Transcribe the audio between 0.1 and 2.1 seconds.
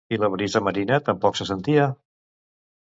I la brisa marina, tampoc se sentia?